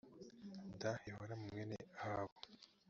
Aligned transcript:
da 0.81 0.91
yehoramu 1.05 1.45
mwene 1.51 1.77
ahabu 2.03 2.37